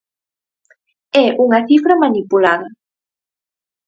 É 1.23 1.27
unha 1.45 1.59
cifra 1.69 1.99
manipulada. 2.03 2.67